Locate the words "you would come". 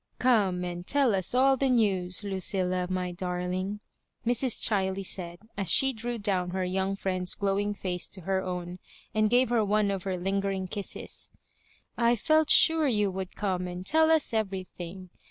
12.87-13.67